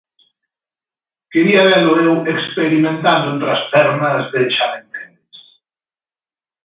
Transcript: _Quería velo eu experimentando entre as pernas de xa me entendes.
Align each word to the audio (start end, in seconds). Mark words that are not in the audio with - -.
_Quería 1.31 1.63
velo 1.71 1.91
eu 2.05 2.13
experimentando 2.33 3.27
entre 3.33 3.49
as 3.57 3.63
pernas 3.73 4.21
de 4.33 4.41
xa 4.55 4.65
me 4.71 4.77
entendes. 4.83 5.37